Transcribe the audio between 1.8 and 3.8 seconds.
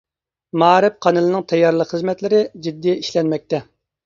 خىزمەتلىرى جىددىي ئىشلەنمەكتە.